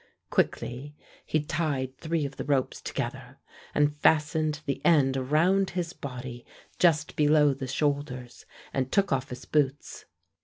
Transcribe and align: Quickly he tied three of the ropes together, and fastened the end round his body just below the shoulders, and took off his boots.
Quickly 0.31 0.95
he 1.27 1.41
tied 1.43 1.95
three 1.99 2.25
of 2.25 2.37
the 2.37 2.43
ropes 2.43 2.81
together, 2.81 3.37
and 3.75 3.95
fastened 3.97 4.61
the 4.65 4.83
end 4.83 5.15
round 5.15 5.69
his 5.69 5.93
body 5.93 6.43
just 6.79 7.15
below 7.15 7.53
the 7.53 7.67
shoulders, 7.67 8.47
and 8.73 8.91
took 8.91 9.13
off 9.13 9.29
his 9.29 9.45
boots. 9.45 10.05